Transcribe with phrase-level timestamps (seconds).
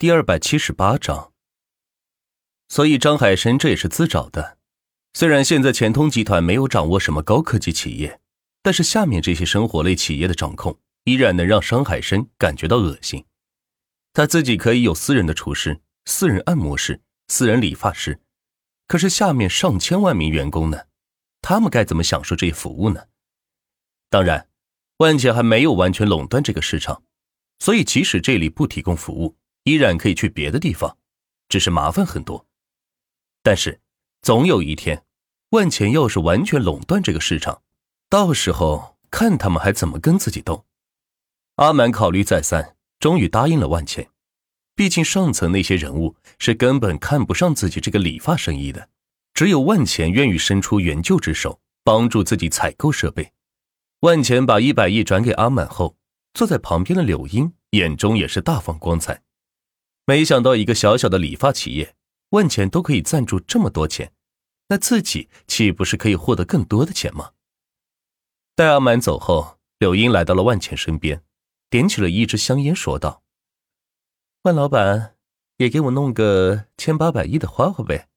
[0.00, 1.32] 第二百七十八章。
[2.68, 4.56] 所以张海生这也是自找的。
[5.12, 8.20] 虽然现在钱通集团没有掌握什么高科技企业，
[8.62, 13.24] 但是下面这些生活类企业的掌控，依然能让张海生感觉到恶心。
[14.12, 18.20] 他自己可以有私人的厨师、私人按摩师、私人理发师，
[18.86, 20.84] 可是下面上千万名员工呢？
[21.42, 23.08] 他们该怎么享受这些服务呢？
[24.08, 24.48] 当然，
[24.98, 27.02] 万钱还没有完全垄断这个市场，
[27.58, 29.36] 所以即使这里不提供服务，
[29.68, 30.96] 依然可以去别的地方，
[31.48, 32.46] 只是麻烦很多。
[33.42, 33.80] 但是，
[34.22, 35.04] 总有一天，
[35.50, 37.60] 万钱要是完全垄断这个市场，
[38.08, 40.64] 到时候看他们还怎么跟自己斗。
[41.56, 44.08] 阿满考虑再三，终于答应了万钱。
[44.74, 48.88] 毕竟上层那些人物是根本看不上自己这个理发生意的。
[49.34, 53.32] 只有万钱愿意伸出援救之手，帮助自己采购设备。
[54.00, 55.96] 万钱把一百亿转给阿满后，
[56.32, 59.22] 坐在旁边的柳英眼中也是大放光彩。
[60.08, 61.94] 没想到一个小小的理发企业，
[62.30, 64.10] 万钱都可以赞助这么多钱，
[64.68, 67.32] 那自己岂不是可以获得更多的钱吗？
[68.56, 71.22] 待阿满走后，柳英来到了万钱身边，
[71.68, 73.22] 点起了一支香烟，说道
[74.44, 75.14] ：“万老板，
[75.58, 78.08] 也给我弄个千八百亿的花花呗。”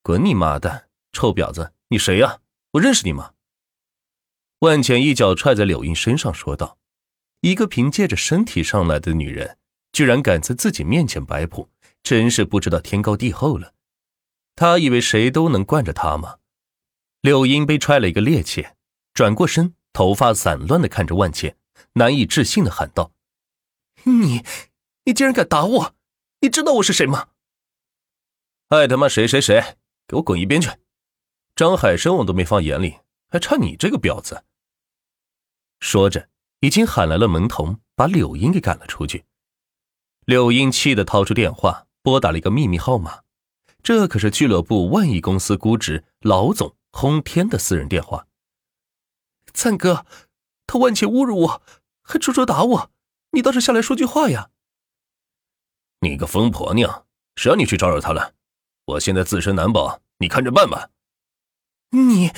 [0.00, 1.72] 滚你妈的，臭婊子！
[1.88, 2.38] 你谁呀？
[2.74, 3.32] 我认识你吗？
[4.60, 6.78] 万钱一脚踹在柳英身上，说道
[7.42, 9.58] ：“一个凭借着身体上来的女人，
[9.92, 11.70] 居然敢在自己面前摆谱，
[12.02, 13.74] 真是不知道天高地厚了。
[14.56, 16.38] 他以为谁都能惯着他吗？”
[17.22, 18.72] 柳英被踹了一个趔趄，
[19.14, 21.56] 转过身，头发散乱的看着万茜，
[21.92, 23.12] 难以置信的喊道
[24.04, 24.42] ：“你，
[25.04, 25.94] 你竟然敢打我！
[26.40, 27.28] 你知道我是谁吗？”
[28.68, 29.76] 爱他妈谁谁谁！
[30.08, 30.70] 给我滚一边去！
[31.54, 34.44] 张海生我都没放眼里，还差你这个婊子！
[35.78, 36.28] 说着，
[36.60, 39.24] 已经喊来了门童，把柳英给赶了出去。
[40.24, 43.22] 柳英气得掏出电话，拨打了一个秘密号码，
[43.82, 48.26] 这可是俱乐部万亿公司估值老总轰天的私人电话。
[49.52, 50.06] 灿哥，
[50.66, 51.62] 他万钱侮辱我，
[52.02, 52.90] 还出手打我，
[53.32, 54.50] 你倒是下来说句话呀！
[56.00, 57.06] 你个疯婆娘，
[57.36, 58.34] 谁让你去招惹他了？
[58.84, 60.90] 我现在自身难保，你看着办吧。
[61.90, 62.30] 你，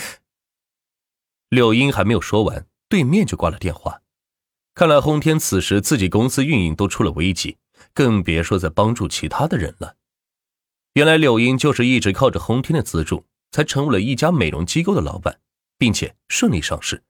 [1.50, 4.00] 柳英还没有说完，对面就挂了电话。
[4.74, 7.58] 看来轰天此时自己公司运营都出了危机，
[7.94, 9.96] 更别说在帮助其他的人了。
[10.94, 15.40] 原来柳英就是一直靠着轰天的资助，才成为了一家美容机构的老板，
[15.78, 17.04] 并且顺利上市，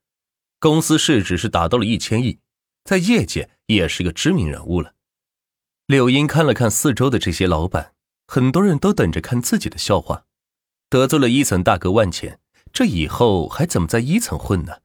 [0.61, 2.39] 公司市值是达到了一千亿，
[2.85, 4.95] 在业界也是个知名人物了。
[5.87, 7.93] 柳英看了看四周的这些老板。
[8.27, 10.25] 很多人都等着看自己的笑话，
[10.89, 12.41] 得罪了一层大哥万钱，
[12.73, 14.79] 这以后还怎么在一层混呢？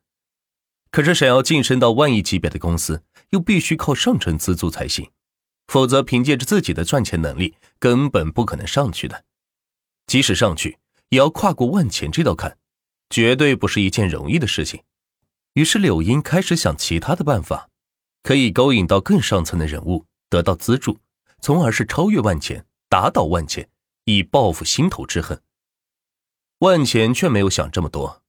[0.91, 5.09] 可是想要晋升到万亿级别的公司，又必须靠上层资助才行，
[5.69, 9.24] 否则凭借着自己的赚钱能力，根本不可能上去的。
[10.07, 12.57] 即使上去，也要跨过万钱这道坎，
[13.12, 14.81] 绝对不是一件容易的事情。
[15.53, 17.69] 于是柳英开始想其他的办法，
[18.24, 20.97] 可以勾引到更上层的人物，得到资助，
[21.40, 22.66] 从而是超越万钱。
[22.90, 23.69] 打倒万钱，
[24.06, 25.40] 以报复心头之恨。
[26.58, 28.24] 万钱却没有想这么多，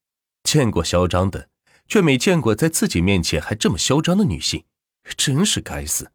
[0.45, 1.49] 见过嚣张的，
[1.89, 4.67] 却没见过在自己面前还这么嚣张的女性，
[5.17, 6.13] 真是该死！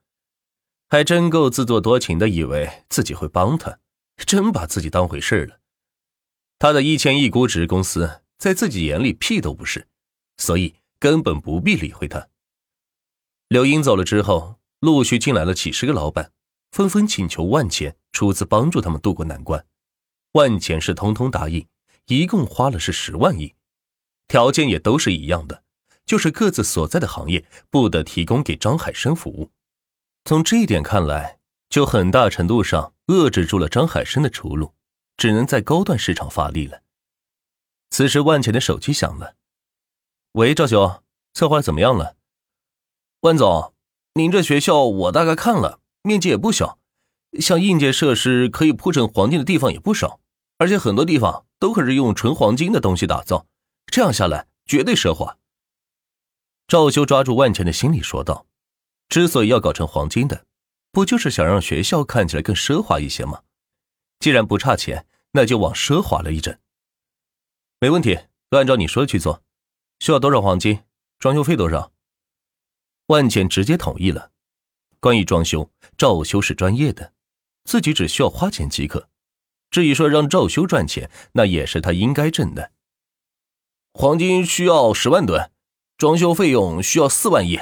[0.90, 3.80] 还真够自作多情的，以为自己会帮他，
[4.18, 5.60] 真把自己当回事了。
[6.60, 9.88] 他的一千亿估值公司，在自己眼里屁都不是，
[10.38, 12.28] 所以根本不必理会他。
[13.48, 16.32] 刘英走了之后，陆续进来了几十个老板。
[16.72, 19.66] 纷纷请求万钱出资帮助他们渡过难关，
[20.34, 21.66] 万钱是通通答应，
[22.08, 23.54] 一共花了是十万亿，
[24.28, 25.64] 条件也都是一样的，
[26.06, 29.52] 就是各自所在的行业不得提供给张海生服务。
[30.28, 31.38] 从这一点看来，
[31.70, 34.74] 就很大程度上遏制住了张海生的出路，
[35.18, 36.82] 只能在高端市场发力了。
[37.92, 39.36] 此时，万钱的手机响了
[40.34, 41.04] ，“喂，赵兄，
[41.36, 42.16] 策划怎么样了
[43.22, 43.76] ？”“万总，
[44.16, 46.80] 您这学校我大概看了。”面积也不小，
[47.40, 50.20] 像硬件设施可以铺成黄金的地方也不少，
[50.58, 53.48] 而且很多地方都可是用纯黄金的东西打造，
[53.88, 55.38] 这样下来绝对奢华。
[56.68, 58.46] 赵修抓住万钱的心理说道
[59.16, 60.46] ：“之所以要搞成黄金的，
[60.92, 63.44] 不就是想让学校看起来更奢华一些吗？
[64.20, 66.54] 既然不差钱，那就往奢华了一整。
[67.80, 68.20] 没问题，
[68.50, 69.42] 都按照你说的去做。
[70.02, 70.84] 需要多少黄金？
[71.18, 71.94] 装修费多少？”
[73.08, 74.34] 万钱直接同意了。
[75.00, 77.14] 关于装修，赵修是专业的，
[77.64, 79.08] 自己只需要花钱即可。
[79.72, 82.74] 至于说让赵修赚钱，那也是他应该挣的。
[83.94, 85.50] 黄金需要十万吨，
[85.96, 87.58] 装修费用需要四万亿。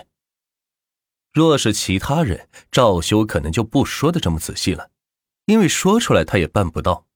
[1.33, 4.91] 若是其他人，赵修可能就不说的这么仔细了，
[5.45, 7.07] 因为说出来他也办不到。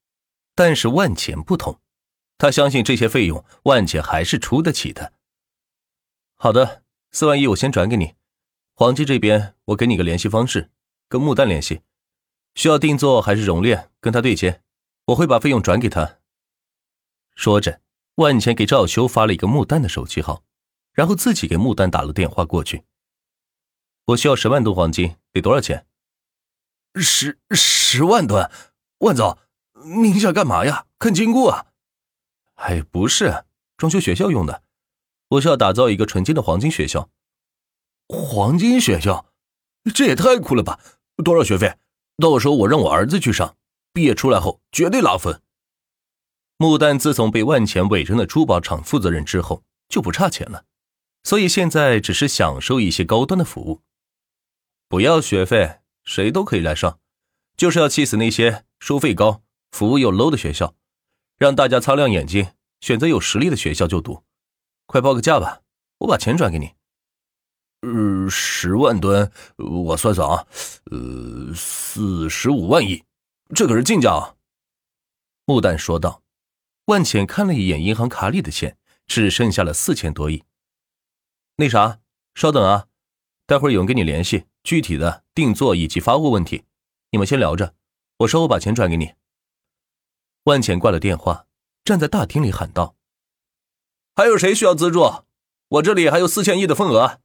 [0.55, 1.79] 但是万钱不同，
[2.39, 5.13] 他相信这些费用万钱还是出得起的。
[6.35, 6.81] 好的，
[7.11, 8.15] 四万一我先转给你，
[8.73, 10.71] 黄金这边我给你个联系方式，
[11.07, 11.81] 跟木蛋联系，
[12.55, 14.63] 需要定做还是熔炼，跟他对接，
[15.05, 16.17] 我会把费用转给他。
[17.35, 17.81] 说着，
[18.15, 20.43] 万钱给赵修发了一个木蛋的手机号，
[20.93, 22.83] 然后自己给木蛋打了电话过去。
[24.07, 25.85] 我需要十万吨黄金，得多少钱？
[26.95, 28.49] 十十万吨，
[28.99, 29.37] 万总，
[30.01, 30.85] 您想干嘛呀？
[30.97, 31.65] 看金库啊？
[32.55, 33.43] 哎，不是，
[33.75, 34.63] 装修学校用的。
[35.31, 37.09] 我需要打造一个纯金的黄金学校，
[38.07, 39.25] 黄金学校，
[39.93, 40.79] 这也太酷了吧！
[41.21, 41.77] 多少学费？
[42.17, 43.57] 到时候我让我儿子去上，
[43.91, 45.41] 毕业出来后绝对拉分。
[46.55, 50.63] 木丹自从被万钱委任了珠宝厂负责人之后，就不差钱了，
[51.23, 53.81] 所以现在只是享受一些高端的服务，
[54.89, 56.99] 不要学费，谁都可以来上，
[57.55, 60.75] 就是要气死那些收费高、服务又 low 的学校，
[61.37, 64.23] 让大家擦亮眼睛，选择有实力的学校就读。
[64.85, 65.61] 快报个价吧，
[65.99, 66.71] 我把钱转给你。
[67.81, 70.47] 呃，十万吨，我算算啊，
[70.91, 73.03] 呃，四十五万亿，
[73.53, 74.35] 这可是进价啊。
[75.45, 76.23] 木蛋说道。
[76.85, 80.45] 万浅看了一眼银行卡里的钱，只剩下了四千多亿。
[81.57, 81.99] 那啥，
[82.33, 82.87] 稍等啊，
[83.45, 86.65] 待会儿有人跟你联系，具体的定做以及发货问题，
[87.11, 87.73] 你们先聊着，
[88.17, 89.13] 我稍后把钱转给你。
[90.43, 91.47] 万浅挂了电话，
[91.85, 92.97] 站在大厅里喊道。
[94.13, 95.23] 还有谁需要资助？
[95.69, 97.21] 我这里还有四千亿的份额。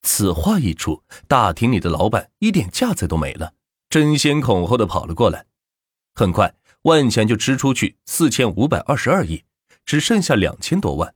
[0.00, 3.52] 此话一出，大厅里的老板一点架子都没了，
[3.90, 5.44] 争先恐后的跑了过来。
[6.14, 9.44] 很快，万钱就支出去四千五百二十二亿，
[9.84, 11.14] 只剩下两千多万。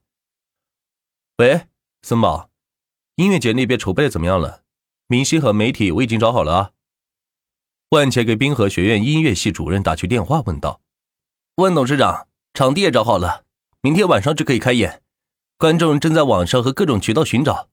[1.38, 1.68] 喂，
[2.02, 2.50] 森宝，
[3.14, 4.65] 音乐节那边筹备怎么样了？
[5.08, 6.70] 明星和媒体我已经找好了啊。
[7.90, 10.80] 万钱给滨河学院音乐系主任打去电话，问道
[11.56, 13.44] ：“万董事长，场地也找好了。”
[13.82, 15.02] 明天晚上就可以开演，
[15.56, 17.68] 观众正在网上和各种渠道寻找，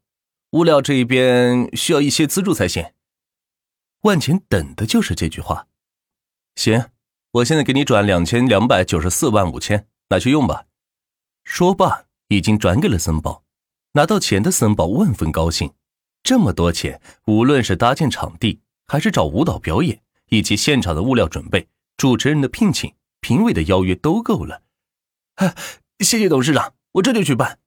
[0.51, 2.93] 物料这一边需要一些资助才行。
[4.01, 5.67] 万钱等的就是这句话。
[6.55, 6.91] 行，
[7.31, 10.65] 我现在给你转两千两百九十四万五千，拿去用吧。
[11.43, 13.43] 说罢，已经转给了森宝。
[13.93, 15.73] 拿到钱的森宝万分高兴，
[16.23, 21.67] 这么多钱，无论是搭建场地，还是找舞蹈表演，以及现场的物料准备、
[21.97, 24.61] 主持人的聘请、评委的邀约，都够了。
[25.99, 27.59] 谢谢董事长，我这就去办。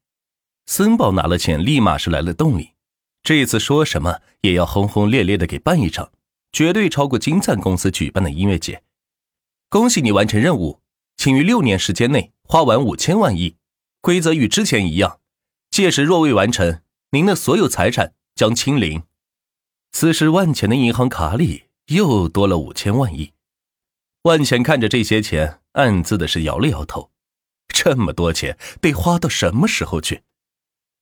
[0.66, 2.70] 森宝拿了钱，立马是来了动力。
[3.22, 6.10] 这次说什么也要轰轰烈烈的给办一场，
[6.50, 8.82] 绝对超过金赞公司举办的音乐节。
[9.68, 10.80] 恭喜你完成任务，
[11.16, 13.56] 请于六年时间内花完五千万亿。
[14.00, 15.18] 规则与之前一样，
[15.70, 16.80] 届时若未完成，
[17.10, 19.02] 您的所有财产将清零。
[19.90, 23.32] 此时万钱的银行卡里又多了五千万亿。
[24.22, 27.10] 万钱看着这些钱，暗自的是摇了摇头。
[27.68, 30.22] 这么多钱得花到什么时候去？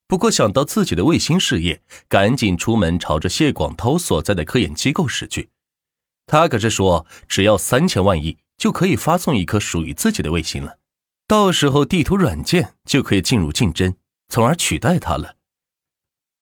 [0.06, 5.50] 不过想到自己的卫星事业，赶紧出门朝着谢广涛所在的科研机构驶去。
[6.26, 10.78] 他可是说，只要三千万亿就可以发送一颗属于自己的卫星了，
[11.26, 13.96] 到时候地图软件就可以进入竞争，
[14.28, 15.37] 从而取代他了。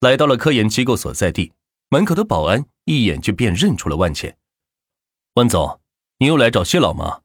[0.03, 1.53] 来到了科研机构所在地，
[1.89, 4.37] 门口的保安一眼就辨认出了万钱。
[5.35, 5.81] 万总，
[6.19, 7.21] 你又来找谢老吗？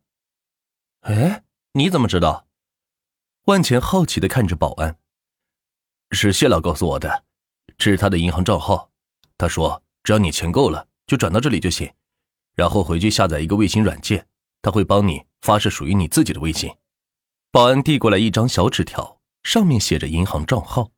[1.00, 2.46] 哎，你怎么知道？
[3.46, 5.00] 万钱好奇的看着保安，
[6.12, 7.24] 是谢老告诉我的，
[7.80, 8.92] 这是他的银行账号。
[9.40, 11.92] 他说，只要你钱够了，就转到这里就行，
[12.54, 14.28] 然后回去下载一个卫星软件，
[14.62, 16.72] 他会帮你发射属于你自己的卫星。
[17.50, 20.92] 保安递过来一张小纸条，上面写着银行账号。